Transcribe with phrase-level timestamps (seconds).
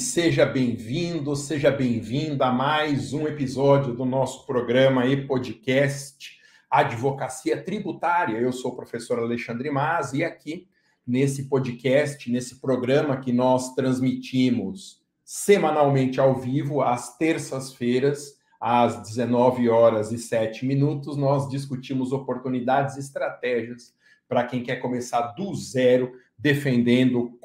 [0.00, 6.38] seja bem-vindo, seja bem-vinda a mais um episódio do nosso programa e podcast
[6.70, 8.38] Advocacia Tributária.
[8.38, 10.66] Eu sou o professor Alexandre Mas e aqui
[11.06, 20.12] nesse podcast, nesse programa que nós transmitimos semanalmente ao vivo, às terças-feiras, às 19 horas
[20.12, 23.92] e 7 minutos, nós discutimos oportunidades e estratégias
[24.26, 27.36] para quem quer começar do zero defendendo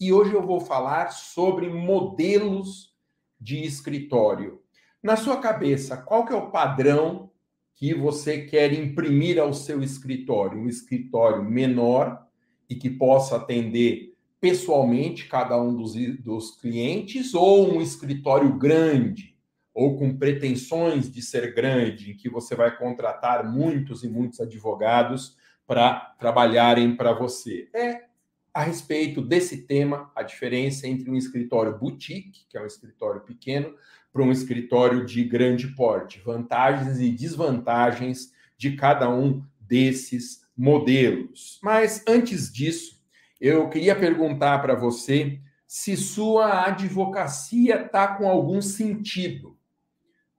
[0.00, 2.94] E hoje eu vou falar sobre modelos
[3.40, 4.60] de escritório.
[5.02, 7.30] Na sua cabeça, qual que é o padrão
[7.74, 10.58] que você quer imprimir ao seu escritório?
[10.58, 12.26] Um escritório menor
[12.68, 19.36] e que possa atender pessoalmente cada um dos, dos clientes ou um escritório grande
[19.72, 25.36] ou com pretensões de ser grande, em que você vai contratar muitos e muitos advogados
[25.66, 27.68] para trabalharem para você.
[27.74, 28.09] É
[28.52, 33.74] a respeito desse tema, a diferença entre um escritório boutique, que é um escritório pequeno,
[34.12, 41.58] para um escritório de grande porte, vantagens e desvantagens de cada um desses modelos.
[41.62, 43.00] Mas antes disso,
[43.40, 49.56] eu queria perguntar para você se sua advocacia está com algum sentido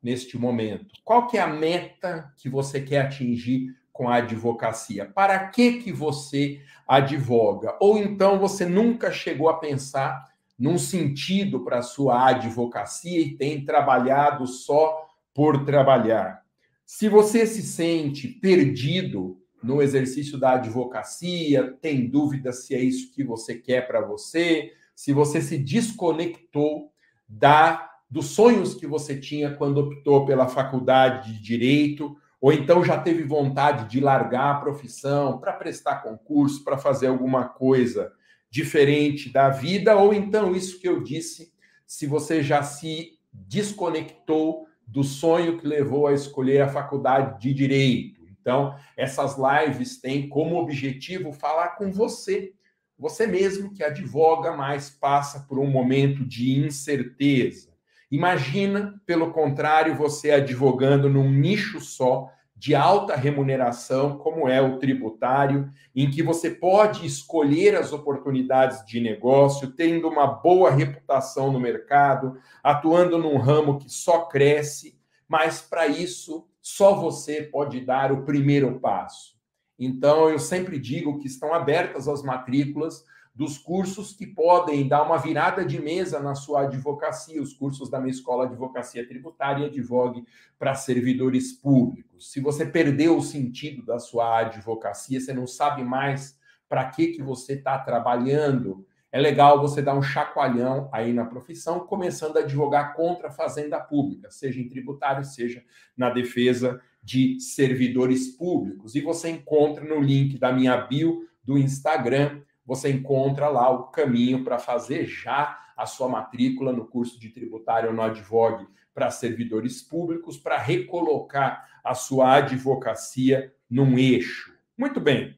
[0.04, 0.94] neste momento.
[1.04, 5.06] Qual que é a meta que você quer atingir com a advocacia?
[5.06, 7.78] Para que que você advoga?
[7.80, 10.28] Ou então você nunca chegou a pensar
[10.58, 16.42] num sentido para a sua advocacia e tem trabalhado só por trabalhar?
[16.84, 23.24] Se você se sente perdido no exercício da advocacia, tem dúvida se é isso que
[23.24, 26.92] você quer para você, se você se desconectou
[27.30, 32.98] da dos sonhos que você tinha quando optou pela faculdade de direito, ou então já
[32.98, 38.12] teve vontade de largar a profissão para prestar concurso, para fazer alguma coisa
[38.50, 41.54] diferente da vida, ou então isso que eu disse,
[41.86, 48.20] se você já se desconectou do sonho que levou a escolher a faculdade de direito.
[48.42, 52.54] Então, essas lives têm como objetivo falar com você,
[52.98, 57.72] você mesmo que advoga, mas passa por um momento de incerteza
[58.12, 62.30] Imagina, pelo contrário, você advogando num nicho só
[62.62, 69.00] de alta remuneração, como é o tributário, em que você pode escolher as oportunidades de
[69.02, 74.96] negócio, tendo uma boa reputação no mercado, atuando num ramo que só cresce,
[75.28, 79.36] mas para isso só você pode dar o primeiro passo.
[79.80, 83.04] Então, eu sempre digo que estão abertas as matrículas
[83.42, 88.00] dos cursos que podem dar uma virada de mesa na sua advocacia, os cursos da
[88.00, 90.24] minha escola advocacia tributária e advogue
[90.60, 92.32] para servidores públicos.
[92.32, 96.38] Se você perdeu o sentido da sua advocacia, você não sabe mais
[96.70, 101.80] para que, que você está trabalhando, é legal você dar um chacoalhão aí na profissão,
[101.80, 105.64] começando a advogar contra a fazenda pública, seja em tributário, seja
[105.98, 108.94] na defesa de servidores públicos.
[108.94, 114.46] E você encontra no link da minha bio do Instagram você encontra lá o caminho
[114.46, 120.38] para fazer já a sua matrícula no curso de tributário no Advogue para servidores públicos,
[120.38, 124.56] para recolocar a sua advocacia num eixo.
[124.78, 125.36] Muito bem.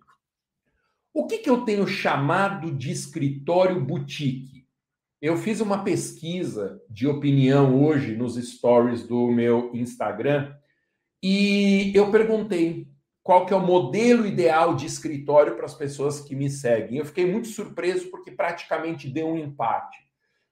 [1.11, 4.67] O que, que eu tenho chamado de escritório boutique?
[5.19, 10.55] Eu fiz uma pesquisa de opinião hoje nos stories do meu Instagram
[11.23, 12.92] e eu perguntei
[13.23, 16.97] qual que é o modelo ideal de escritório para as pessoas que me seguem.
[16.97, 20.03] Eu fiquei muito surpreso porque praticamente deu um empate.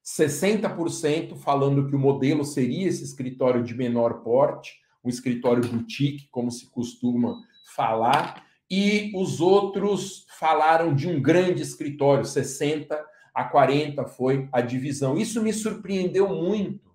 [0.04, 6.50] 60% falando que o modelo seria esse escritório de menor porte, um escritório boutique, como
[6.50, 7.36] se costuma
[7.76, 15.18] falar, e os outros falaram de um grande escritório, 60 a 40 foi a divisão.
[15.18, 16.90] Isso me surpreendeu muito,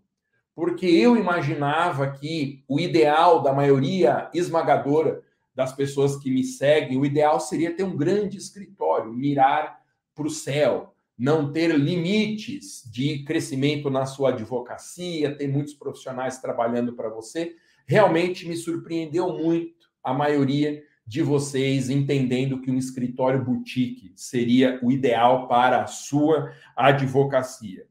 [0.55, 5.23] porque eu imaginava que o ideal da maioria esmagadora
[5.57, 9.81] das pessoas que me seguem, o ideal seria ter um grande escritório, mirar
[10.15, 16.93] para o céu, não ter limites de crescimento na sua advocacia, ter muitos profissionais trabalhando
[16.93, 17.57] para você.
[17.87, 24.93] Realmente me surpreendeu muito a maioria de vocês entendendo que um escritório boutique seria o
[24.93, 27.87] ideal para a sua advocacia.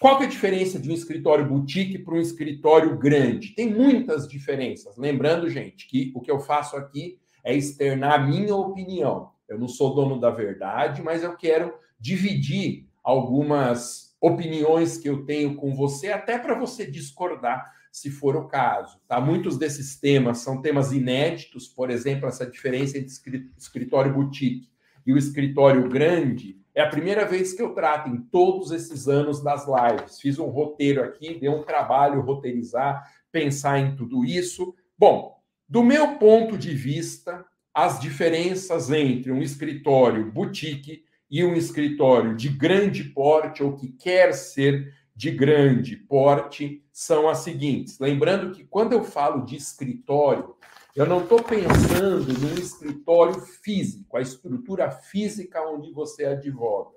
[0.00, 3.54] Qual é a diferença de um escritório boutique para um escritório grande?
[3.54, 4.96] Tem muitas diferenças.
[4.96, 9.32] Lembrando, gente, que o que eu faço aqui é externar a minha opinião.
[9.48, 15.56] Eu não sou dono da verdade, mas eu quero dividir algumas opiniões que eu tenho
[15.56, 19.00] com você, até para você discordar, se for o caso.
[19.08, 19.20] Tá?
[19.20, 23.12] Muitos desses temas são temas inéditos, por exemplo, essa diferença entre
[23.56, 24.68] escritório boutique
[25.04, 29.42] e o escritório grande É a primeira vez que eu trato em todos esses anos
[29.42, 30.20] das lives.
[30.20, 34.76] Fiz um roteiro aqui, deu um trabalho roteirizar, pensar em tudo isso.
[34.96, 37.44] Bom, do meu ponto de vista,
[37.74, 44.32] as diferenças entre um escritório boutique e um escritório de grande porte ou que quer
[44.32, 47.98] ser de grande porte são as seguintes.
[47.98, 50.54] Lembrando que quando eu falo de escritório,
[50.98, 56.96] eu não estou pensando num escritório físico, a estrutura física onde você advoga.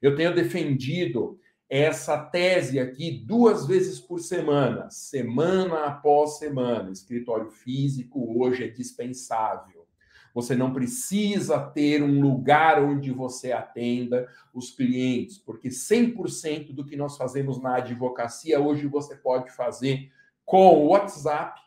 [0.00, 1.38] Eu tenho defendido
[1.68, 6.90] essa tese aqui duas vezes por semana, semana após semana.
[6.90, 9.86] Escritório físico hoje é dispensável.
[10.32, 16.96] Você não precisa ter um lugar onde você atenda os clientes, porque 100% do que
[16.96, 20.10] nós fazemos na advocacia hoje você pode fazer
[20.42, 21.60] com o WhatsApp,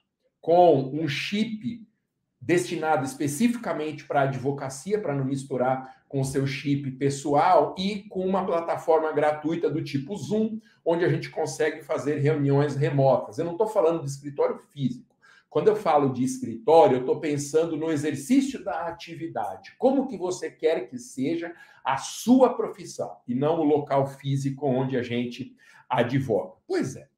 [0.46, 1.84] com um chip
[2.40, 8.46] destinado especificamente para advocacia, para não misturar com o seu chip pessoal e com uma
[8.46, 13.40] plataforma gratuita do tipo Zoom, onde a gente consegue fazer reuniões remotas.
[13.40, 15.16] Eu não estou falando de escritório físico.
[15.50, 19.74] Quando eu falo de escritório, eu estou pensando no exercício da atividade.
[19.80, 24.96] Como que você quer que seja a sua profissão e não o local físico onde
[24.96, 25.56] a gente
[25.90, 26.54] advoga?
[26.68, 27.15] Pois é.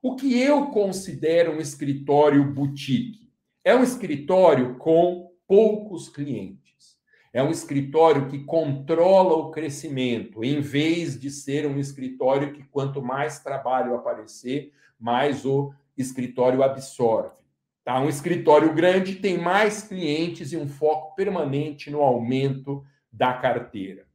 [0.00, 3.28] O que eu considero um escritório boutique?
[3.64, 6.96] É um escritório com poucos clientes.
[7.32, 13.02] É um escritório que controla o crescimento, em vez de ser um escritório que, quanto
[13.02, 17.36] mais trabalho aparecer, mais o escritório absorve.
[17.84, 18.00] Tá?
[18.00, 24.06] Um escritório grande tem mais clientes e um foco permanente no aumento da carteira.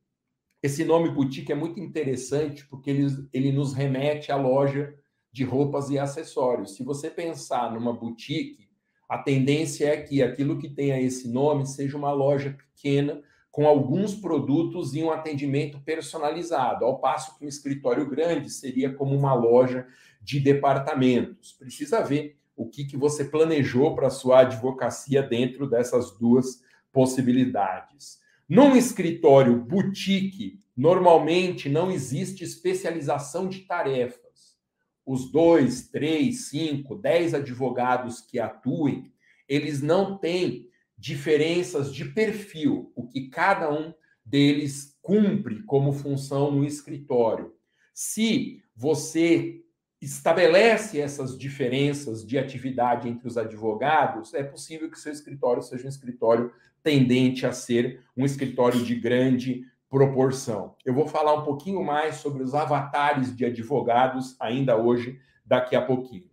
[0.62, 4.98] Esse nome boutique é muito interessante porque ele, ele nos remete à loja
[5.34, 6.76] de roupas e acessórios.
[6.76, 8.70] Se você pensar numa boutique,
[9.10, 13.20] a tendência é que aquilo que tenha esse nome seja uma loja pequena
[13.52, 19.16] com alguns produtos e um atendimento personalizado, ao passo que um escritório grande seria como
[19.16, 19.88] uma loja
[20.22, 21.52] de departamentos.
[21.52, 28.20] Precisa ver o que, que você planejou para sua advocacia dentro dessas duas possibilidades.
[28.48, 34.23] Num escritório boutique, normalmente não existe especialização de tarefas.
[35.06, 39.12] Os dois, três, cinco, dez advogados que atuem,
[39.48, 43.94] eles não têm diferenças de perfil, o que cada um
[44.26, 47.54] deles cumpre como função no escritório.
[47.94, 49.62] Se você
[50.02, 55.90] estabelece essas diferenças de atividade entre os advogados, é possível que seu escritório seja um
[55.90, 56.52] escritório
[56.82, 60.74] tendente a ser um escritório de grande proporção.
[60.84, 65.86] Eu vou falar um pouquinho mais sobre os avatares de advogados ainda hoje, daqui a
[65.86, 66.32] pouquinho.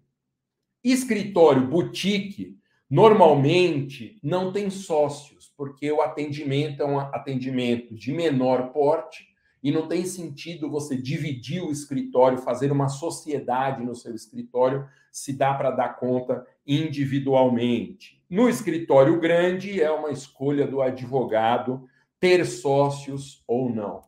[0.83, 2.57] Escritório boutique
[2.89, 9.29] normalmente não tem sócios, porque o atendimento é um atendimento de menor porte
[9.63, 15.35] e não tem sentido você dividir o escritório, fazer uma sociedade no seu escritório, se
[15.35, 18.25] dá para dar conta individualmente.
[18.31, 21.87] No escritório grande, é uma escolha do advogado
[22.21, 24.03] ter sócios ou não.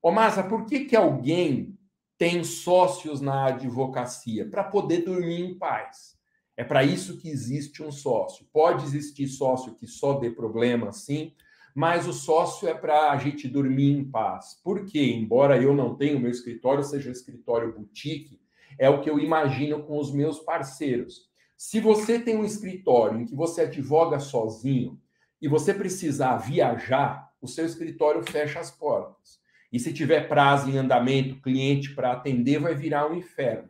[0.00, 1.76] Ô, Massa, por que, que alguém
[2.16, 4.48] tem sócios na advocacia?
[4.48, 6.16] Para poder dormir em paz.
[6.56, 8.46] É para isso que existe um sócio.
[8.52, 11.34] Pode existir sócio que só dê problema, sim,
[11.74, 14.58] mas o sócio é para a gente dormir em paz.
[14.64, 18.40] Porque, embora eu não tenha o meu escritório, seja um escritório boutique,
[18.78, 21.28] é o que eu imagino com os meus parceiros.
[21.56, 24.98] Se você tem um escritório em que você advoga sozinho
[25.40, 29.38] e você precisar viajar, o seu escritório fecha as portas.
[29.72, 33.68] E se tiver prazo em andamento, cliente para atender, vai virar um inferno.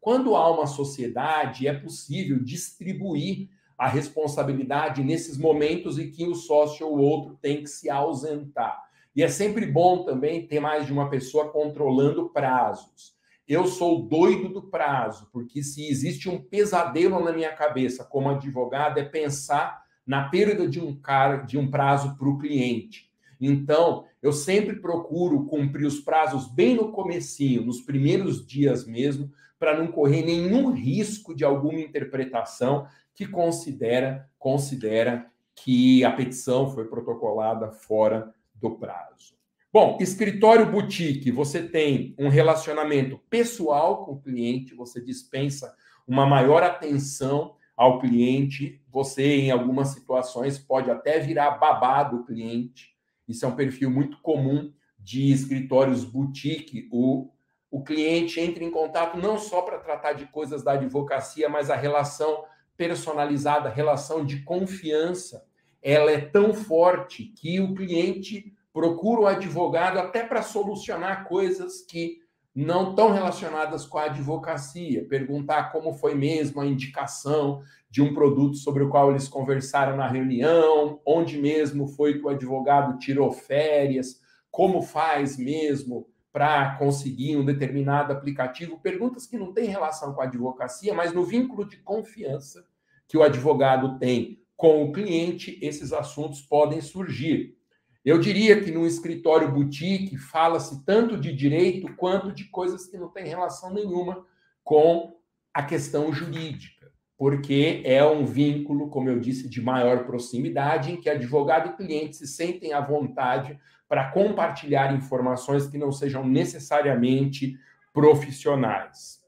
[0.00, 6.86] Quando há uma sociedade, é possível distribuir a responsabilidade nesses momentos em que o sócio
[6.86, 8.88] ou outro tem que se ausentar.
[9.14, 13.16] E é sempre bom também ter mais de uma pessoa controlando prazos.
[13.46, 18.98] Eu sou doido do prazo, porque se existe um pesadelo na minha cabeça como advogado
[18.98, 23.07] é pensar na perda de um cara, de um prazo para o cliente.
[23.40, 29.76] Então, eu sempre procuro cumprir os prazos bem no comecinho, nos primeiros dias mesmo, para
[29.76, 37.72] não correr nenhum risco de alguma interpretação que considera considera que a petição foi protocolada
[37.72, 39.36] fora do prazo.
[39.72, 45.74] Bom, escritório boutique, você tem um relacionamento pessoal com o cliente, você dispensa
[46.06, 52.96] uma maior atenção ao cliente, você em algumas situações pode até virar babado do cliente.
[53.28, 56.88] Isso é um perfil muito comum de escritórios boutique.
[56.90, 57.30] O,
[57.70, 61.76] o cliente entra em contato não só para tratar de coisas da advocacia, mas a
[61.76, 62.44] relação
[62.76, 65.44] personalizada, relação de confiança,
[65.82, 72.20] ela é tão forte que o cliente procura o advogado até para solucionar coisas que
[72.64, 78.56] não estão relacionadas com a advocacia, perguntar como foi mesmo a indicação de um produto
[78.56, 84.20] sobre o qual eles conversaram na reunião, onde mesmo foi que o advogado tirou férias,
[84.50, 90.24] como faz mesmo para conseguir um determinado aplicativo, perguntas que não têm relação com a
[90.24, 92.64] advocacia, mas no vínculo de confiança
[93.06, 97.57] que o advogado tem com o cliente, esses assuntos podem surgir.
[98.04, 103.08] Eu diria que no escritório boutique fala-se tanto de direito quanto de coisas que não
[103.08, 104.24] têm relação nenhuma
[104.62, 105.16] com
[105.52, 111.10] a questão jurídica, porque é um vínculo, como eu disse, de maior proximidade, em que
[111.10, 117.58] advogado e cliente se sentem à vontade para compartilhar informações que não sejam necessariamente
[117.92, 119.20] profissionais.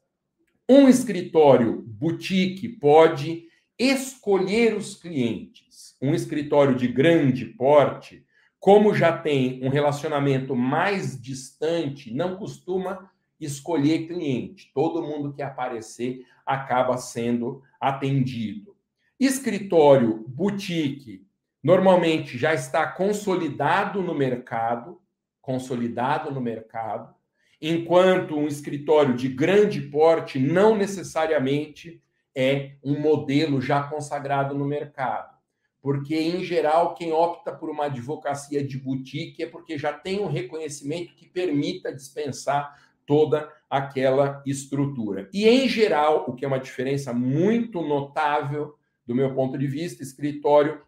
[0.69, 3.43] Um escritório boutique pode
[3.77, 5.97] escolher os clientes.
[6.01, 8.23] Um escritório de grande porte
[8.61, 14.69] como já tem um relacionamento mais distante, não costuma escolher cliente.
[14.71, 18.77] Todo mundo que aparecer acaba sendo atendido.
[19.19, 21.25] Escritório boutique
[21.63, 25.01] normalmente já está consolidado no mercado,
[25.41, 27.15] consolidado no mercado,
[27.59, 31.99] enquanto um escritório de grande porte não necessariamente
[32.35, 35.40] é um modelo já consagrado no mercado
[35.81, 40.27] porque, em geral, quem opta por uma advocacia de boutique é porque já tem um
[40.27, 45.27] reconhecimento que permita dispensar toda aquela estrutura.
[45.33, 48.75] E, em geral, o que é uma diferença muito notável,
[49.07, 50.81] do meu ponto de vista, escritório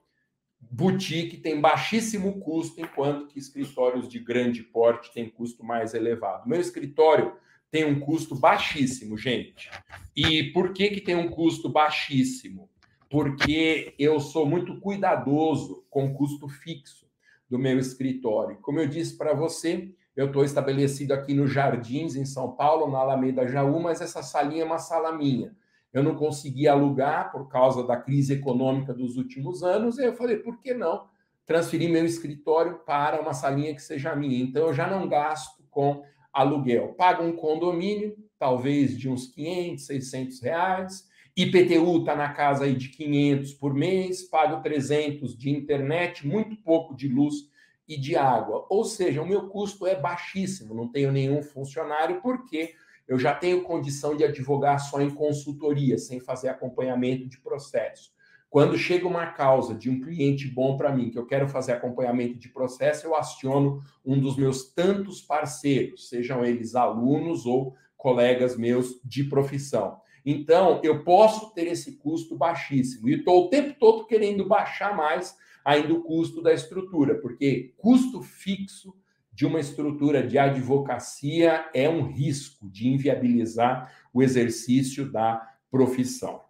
[0.72, 6.48] boutique tem baixíssimo custo, enquanto que escritórios de grande porte têm custo mais elevado.
[6.48, 7.34] Meu escritório
[7.70, 9.70] tem um custo baixíssimo, gente.
[10.16, 12.70] E por que, que tem um custo baixíssimo?
[13.14, 17.06] Porque eu sou muito cuidadoso com o custo fixo
[17.48, 18.58] do meu escritório.
[18.60, 22.98] Como eu disse para você, eu estou estabelecido aqui nos Jardins, em São Paulo, na
[22.98, 25.56] Alameda Jaú, mas essa salinha é uma sala minha.
[25.94, 30.38] Eu não consegui alugar por causa da crise econômica dos últimos anos, e eu falei,
[30.38, 31.06] por que não
[31.46, 34.42] transferir meu escritório para uma salinha que seja minha?
[34.42, 36.02] Então, eu já não gasto com
[36.34, 36.96] aluguel.
[36.96, 42.90] Pago um condomínio, talvez de uns 500, 600 reais, IPTU está na casa aí de
[42.90, 47.50] 500 por mês, pago 300 de internet, muito pouco de luz
[47.88, 48.68] e de água.
[48.70, 52.76] Ou seja, o meu custo é baixíssimo, não tenho nenhum funcionário, porque
[53.08, 58.14] eu já tenho condição de advogar só em consultoria, sem fazer acompanhamento de processo.
[58.48, 62.38] Quando chega uma causa de um cliente bom para mim, que eu quero fazer acompanhamento
[62.38, 69.00] de processo, eu aciono um dos meus tantos parceiros, sejam eles alunos ou colegas meus
[69.04, 70.03] de profissão.
[70.26, 73.10] Então, eu posso ter esse custo baixíssimo.
[73.10, 78.22] E estou o tempo todo querendo baixar mais ainda o custo da estrutura, porque custo
[78.22, 78.94] fixo
[79.32, 86.42] de uma estrutura de advocacia é um risco de inviabilizar o exercício da profissão.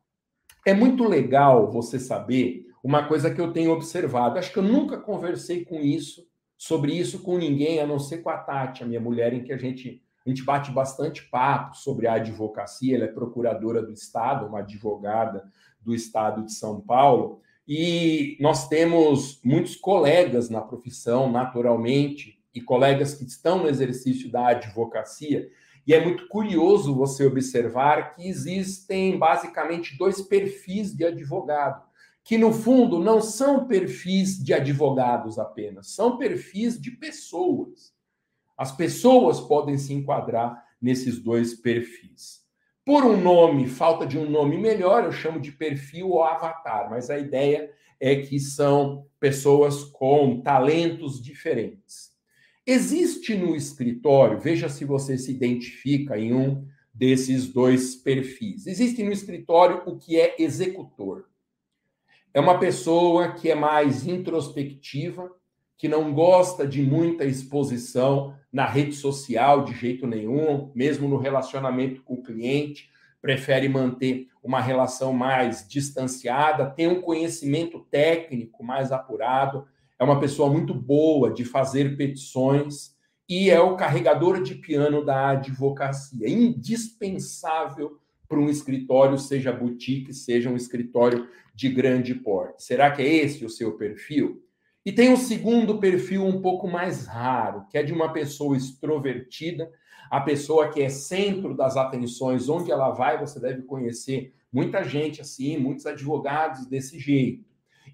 [0.65, 4.37] É muito legal você saber uma coisa que eu tenho observado.
[4.37, 6.27] Acho que eu nunca conversei com isso,
[6.57, 9.53] sobre isso com ninguém, a não ser com a Tati, a minha mulher, em que
[9.53, 14.45] a gente a gente bate bastante papo sobre a advocacia, ela é procuradora do Estado,
[14.45, 15.51] uma advogada
[15.81, 23.15] do Estado de São Paulo, e nós temos muitos colegas na profissão, naturalmente, e colegas
[23.15, 25.49] que estão no exercício da advocacia,
[25.85, 31.83] e é muito curioso você observar que existem basicamente dois perfis de advogado,
[32.23, 37.92] que no fundo não são perfis de advogados apenas, são perfis de pessoas.
[38.63, 42.45] As pessoas podem se enquadrar nesses dois perfis.
[42.85, 47.09] Por um nome, falta de um nome melhor, eu chamo de perfil ou avatar, mas
[47.09, 52.13] a ideia é que são pessoas com talentos diferentes.
[52.65, 58.65] Existe no escritório, veja se você se identifica em um desses dois perfis.
[58.65, 61.25] Existe no escritório o que é executor.
[62.33, 65.29] É uma pessoa que é mais introspectiva,
[65.83, 72.01] que não gosta de muita exposição na rede social de jeito nenhum, mesmo no relacionamento
[72.03, 72.89] com o cliente,
[73.21, 79.67] prefere manter uma relação mais distanciada, tem um conhecimento técnico mais apurado,
[79.99, 82.95] é uma pessoa muito boa de fazer petições
[83.27, 90.49] e é o carregador de piano da advocacia, indispensável para um escritório, seja boutique, seja
[90.49, 92.63] um escritório de grande porte.
[92.63, 94.41] Será que é esse o seu perfil?
[94.85, 99.71] E tem um segundo perfil um pouco mais raro, que é de uma pessoa extrovertida,
[100.09, 105.21] a pessoa que é centro das atenções, onde ela vai, você deve conhecer muita gente
[105.21, 107.45] assim, muitos advogados desse jeito.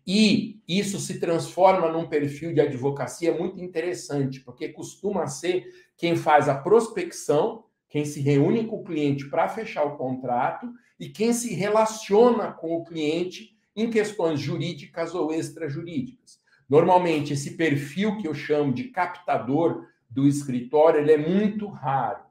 [0.06, 5.66] E isso se transforma num perfil de advocacia muito interessante, porque costuma ser
[5.96, 10.68] quem faz a prospecção, quem se reúne com o cliente para fechar o contrato
[11.00, 16.39] e quem se relaciona com o cliente em questões jurídicas ou extrajurídicas.
[16.70, 22.24] Normalmente, esse perfil que eu chamo de captador do escritório, ele é muito raro.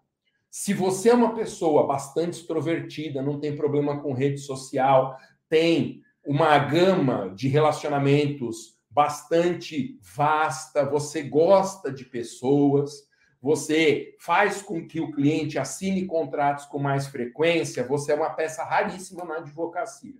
[0.50, 5.16] Se você é uma pessoa bastante extrovertida, não tem problema com rede social,
[5.49, 13.07] tem uma gama de relacionamentos bastante vasta, você gosta de pessoas,
[13.40, 18.64] você faz com que o cliente assine contratos com mais frequência, você é uma peça
[18.64, 20.16] raríssima na advocacia.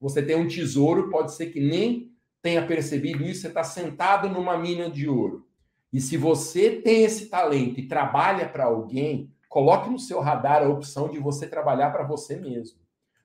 [0.00, 2.13] Você tem um tesouro, pode ser que nem
[2.44, 5.46] tenha percebido isso, você está sentado numa mina de ouro.
[5.90, 10.68] E se você tem esse talento e trabalha para alguém, coloque no seu radar a
[10.68, 12.78] opção de você trabalhar para você mesmo.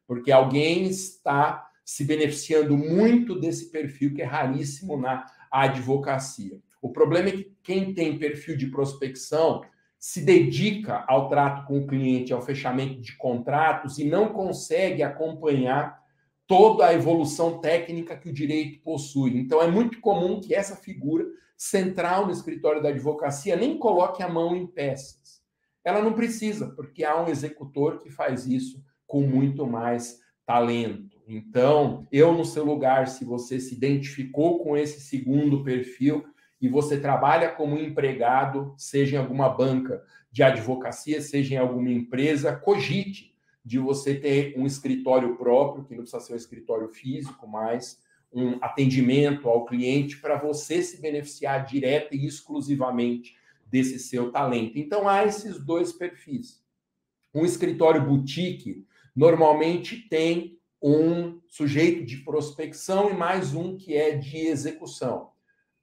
[0.07, 6.61] Porque alguém está se beneficiando muito desse perfil que é raríssimo na advocacia.
[6.81, 9.65] O problema é que quem tem perfil de prospecção
[9.99, 15.98] se dedica ao trato com o cliente, ao fechamento de contratos e não consegue acompanhar
[16.49, 19.37] toda a evolução técnica que o direito possui.
[19.37, 21.23] Então é muito comum que essa figura
[21.55, 25.43] central no escritório da advocacia nem coloque a mão em peças.
[25.85, 31.21] Ela não precisa, porque há um executor que faz isso com muito mais talento.
[31.27, 36.25] Então, eu no seu lugar, se você se identificou com esse segundo perfil
[36.59, 40.01] e você trabalha como empregado, seja em alguma banca
[40.31, 43.28] de advocacia, seja em alguma empresa, cogite
[43.69, 48.01] de você ter um escritório próprio, que não precisa ser um escritório físico, mas
[48.33, 54.79] um atendimento ao cliente para você se beneficiar direta e exclusivamente desse seu talento.
[54.79, 56.63] Então há esses dois perfis.
[57.31, 64.35] Um escritório boutique normalmente tem um sujeito de prospecção e mais um que é de
[64.47, 65.29] execução.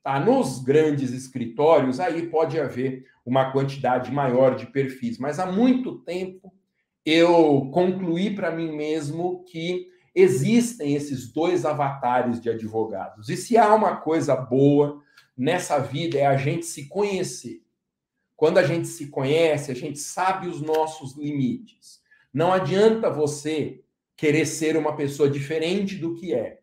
[0.02, 0.19] Tá?
[0.19, 6.52] Nos grandes escritórios, aí pode haver uma quantidade maior de perfis, mas há muito tempo
[7.06, 13.28] eu concluí para mim mesmo que existem esses dois avatares de advogados.
[13.28, 15.00] E se há uma coisa boa
[15.38, 17.62] nessa vida é a gente se conhecer.
[18.34, 22.00] Quando a gente se conhece, a gente sabe os nossos limites.
[22.34, 23.80] Não adianta você
[24.16, 26.58] querer ser uma pessoa diferente do que é.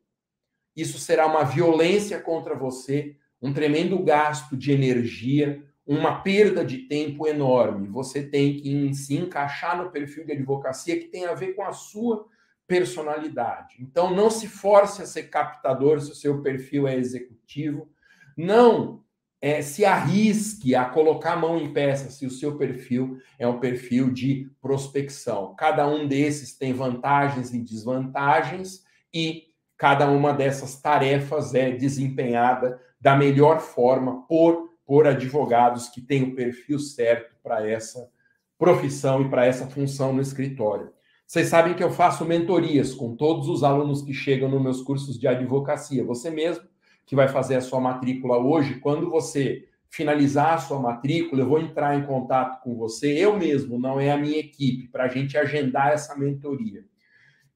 [0.75, 7.27] Isso será uma violência contra você, um tremendo gasto de energia, uma perda de tempo
[7.27, 7.87] enorme.
[7.89, 11.73] Você tem que se encaixar no perfil de advocacia que tem a ver com a
[11.73, 12.25] sua
[12.67, 13.75] personalidade.
[13.79, 17.89] Então, não se force a ser captador se o seu perfil é executivo.
[18.37, 19.03] Não
[19.43, 23.59] é, se arrisque a colocar a mão em peça se o seu perfil é um
[23.59, 25.53] perfil de prospecção.
[25.55, 29.43] Cada um desses tem vantagens e desvantagens e
[29.77, 36.35] cada uma dessas tarefas é desempenhada da melhor forma por, por advogados que têm o
[36.35, 38.09] perfil certo para essa
[38.57, 40.91] profissão e para essa função no escritório.
[41.25, 45.17] Vocês sabem que eu faço mentorias com todos os alunos que chegam nos meus cursos
[45.17, 46.03] de advocacia.
[46.03, 46.65] Você mesmo
[47.05, 51.59] que vai fazer a sua matrícula hoje, quando você finalizar a sua matrícula, eu vou
[51.59, 55.37] entrar em contato com você, eu mesmo, não é a minha equipe, para a gente
[55.37, 56.83] agendar essa mentoria.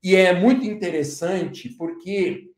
[0.04, 2.52] E é muito interessante porque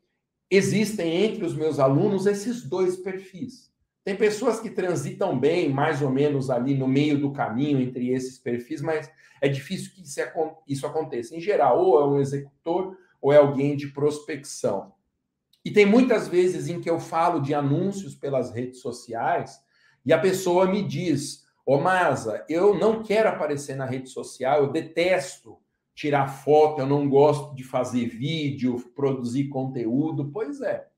[0.51, 3.68] existem entre os meus alunos esses dois perfis.
[4.09, 8.39] Tem pessoas que transitam bem, mais ou menos ali no meio do caminho entre esses
[8.39, 9.07] perfis, mas
[9.39, 10.01] é difícil que
[10.67, 11.35] isso aconteça.
[11.35, 14.93] Em geral, ou é um executor ou é alguém de prospecção.
[15.63, 19.59] E tem muitas vezes em que eu falo de anúncios pelas redes sociais
[20.03, 24.71] e a pessoa me diz: Ô Masa, eu não quero aparecer na rede social, eu
[24.71, 25.59] detesto
[25.93, 30.31] tirar foto, eu não gosto de fazer vídeo, produzir conteúdo.
[30.33, 30.88] Pois é.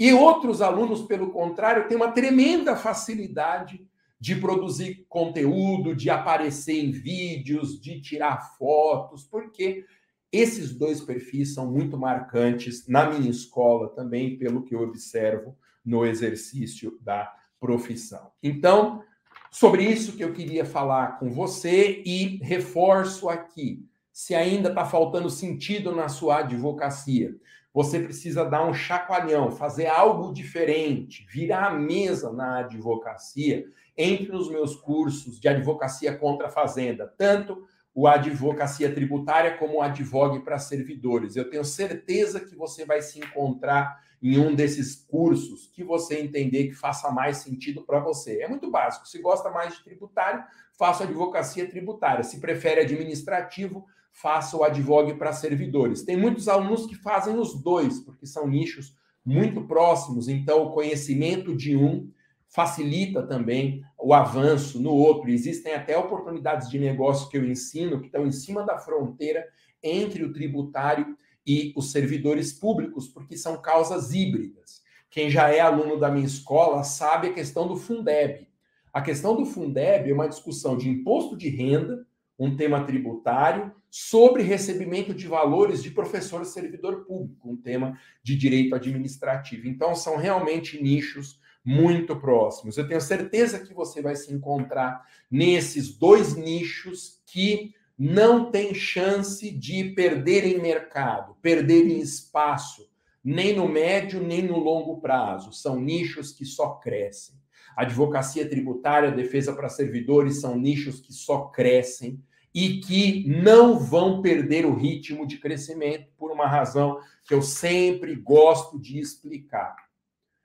[0.00, 3.86] E outros alunos, pelo contrário, têm uma tremenda facilidade
[4.18, 9.84] de produzir conteúdo, de aparecer em vídeos, de tirar fotos, porque
[10.32, 16.06] esses dois perfis são muito marcantes na minha escola também, pelo que eu observo no
[16.06, 18.32] exercício da profissão.
[18.42, 19.02] Então,
[19.50, 23.86] sobre isso que eu queria falar com você e reforço aqui.
[24.10, 27.36] Se ainda está faltando sentido na sua advocacia,
[27.72, 33.64] você precisa dar um chacoalhão, fazer algo diferente, virar a mesa na advocacia,
[33.96, 39.82] entre os meus cursos de advocacia contra a fazenda, tanto o advocacia tributária como o
[39.82, 41.36] advogue para servidores.
[41.36, 46.68] Eu tenho certeza que você vai se encontrar em um desses cursos que você entender
[46.68, 48.42] que faça mais sentido para você.
[48.42, 49.08] É muito básico.
[49.08, 50.44] Se gosta mais de tributário,
[50.78, 52.22] faça advocacia tributária.
[52.22, 56.02] Se prefere administrativo, faça o advogue para servidores.
[56.02, 58.94] Tem muitos alunos que fazem os dois, porque são nichos
[59.24, 62.10] muito próximos, então o conhecimento de um
[62.48, 65.30] facilita também o avanço no outro.
[65.30, 69.46] Existem até oportunidades de negócio que eu ensino que estão em cima da fronteira
[69.82, 74.82] entre o tributário e os servidores públicos, porque são causas híbridas.
[75.10, 78.48] Quem já é aluno da minha escola sabe a questão do Fundeb.
[78.92, 82.04] A questão do Fundeb é uma discussão de imposto de renda,
[82.38, 88.74] um tema tributário, sobre recebimento de valores de professor servidor público, um tema de direito
[88.74, 89.66] administrativo.
[89.66, 92.78] Então, são realmente nichos muito próximos.
[92.78, 99.50] Eu tenho certeza que você vai se encontrar nesses dois nichos que não tem chance
[99.50, 102.88] de perder em mercado, perder em espaço,
[103.22, 105.52] nem no médio nem no longo prazo.
[105.52, 107.34] São nichos que só crescem.
[107.76, 112.22] Advocacia tributária, defesa para servidores são nichos que só crescem
[112.54, 118.14] e que não vão perder o ritmo de crescimento por uma razão que eu sempre
[118.14, 119.76] gosto de explicar.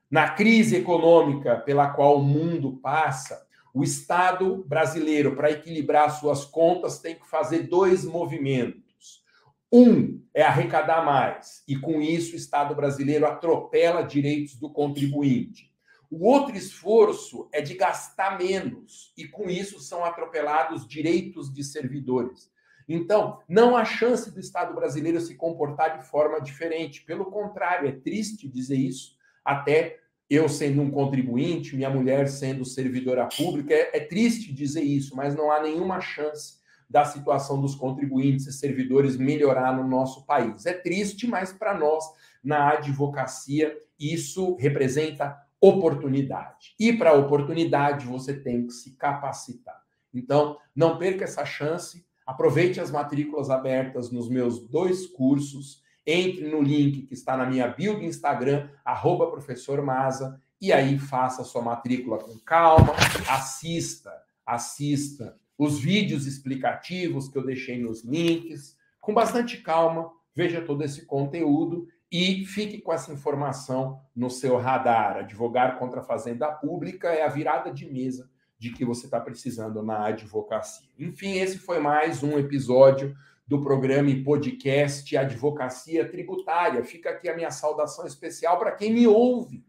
[0.09, 6.99] Na crise econômica pela qual o mundo passa, o Estado brasileiro, para equilibrar suas contas,
[6.99, 9.23] tem que fazer dois movimentos.
[9.71, 15.74] Um é arrecadar mais, e com isso o Estado brasileiro atropela direitos do contribuinte.
[16.17, 22.49] O outro esforço é de gastar menos, e com isso são atropelados direitos de servidores.
[22.87, 27.03] Então, não há chance do Estado brasileiro se comportar de forma diferente.
[27.03, 29.99] Pelo contrário, é triste dizer isso, até
[30.29, 35.35] eu sendo um contribuinte, minha mulher sendo servidora pública, é, é, triste dizer isso, mas
[35.35, 40.65] não há nenhuma chance da situação dos contribuintes e servidores melhorar no nosso país.
[40.65, 42.05] É triste, mas para nós,
[42.41, 46.75] na advocacia, isso representa oportunidade.
[46.79, 49.81] E para oportunidade, você tem que se capacitar.
[50.13, 56.61] Então, não perca essa chance, aproveite as matrículas abertas nos meus dois cursos entre no
[56.61, 61.45] link que está na minha bio do Instagram, arroba professor Maza, e aí faça a
[61.45, 62.93] sua matrícula com calma,
[63.27, 64.11] assista,
[64.45, 71.05] assista os vídeos explicativos que eu deixei nos links, com bastante calma, veja todo esse
[71.05, 75.17] conteúdo e fique com essa informação no seu radar.
[75.17, 79.83] Advogar contra a fazenda pública é a virada de mesa de que você está precisando
[79.83, 80.87] na advocacia.
[80.97, 83.13] Enfim, esse foi mais um episódio
[83.45, 86.85] do programa e podcast Advocacia Tributária.
[86.85, 89.65] Fica aqui a minha saudação especial para quem me ouve.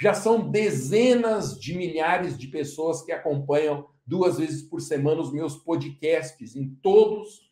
[0.00, 5.56] Já são dezenas de milhares de pessoas que acompanham duas vezes por semana os meus
[5.56, 7.44] podcasts em todos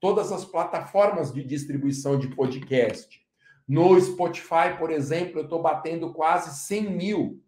[0.00, 3.27] todas as plataformas de distribuição de podcast.
[3.68, 7.42] No Spotify, por exemplo, eu estou batendo quase 100 mil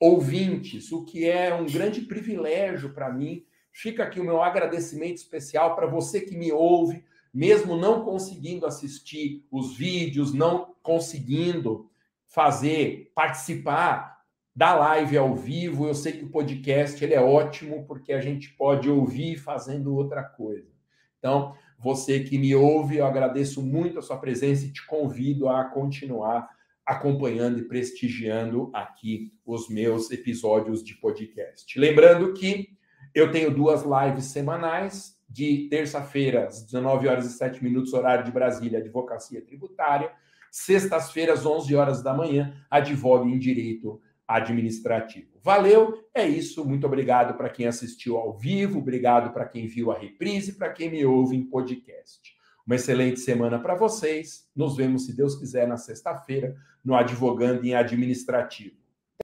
[0.00, 5.74] ouvintes, o que é um grande privilégio para mim Fica aqui o meu agradecimento especial
[5.74, 11.88] para você que me ouve, mesmo não conseguindo assistir os vídeos, não conseguindo
[12.26, 14.20] fazer, participar
[14.54, 15.86] da live ao vivo.
[15.86, 20.22] Eu sei que o podcast ele é ótimo porque a gente pode ouvir fazendo outra
[20.22, 20.68] coisa.
[21.18, 25.64] Então, você que me ouve, eu agradeço muito a sua presença e te convido a
[25.64, 26.48] continuar
[26.84, 31.78] acompanhando e prestigiando aqui os meus episódios de podcast.
[31.78, 32.76] Lembrando que
[33.14, 38.32] eu tenho duas lives semanais, de terça-feira, às 19 horas e 7 minutos, horário de
[38.32, 40.10] Brasília, advocacia tributária.
[40.50, 45.29] Sextas-feiras, 11 horas da manhã, advogue em direito administrativo.
[45.42, 46.64] Valeu, é isso.
[46.64, 50.90] Muito obrigado para quem assistiu ao vivo, obrigado para quem viu a reprise, para quem
[50.90, 52.20] me ouve em podcast.
[52.66, 54.46] Uma excelente semana para vocês.
[54.54, 58.79] Nos vemos, se Deus quiser, na sexta-feira, no Advogando em Administrativo.